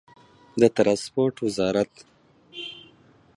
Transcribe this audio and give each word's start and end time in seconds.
د 0.59 0.61
ټرانسپورټ 0.75 1.35
وزارت 1.45 1.91